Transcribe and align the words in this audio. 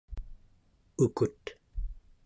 ukut 1.05 1.43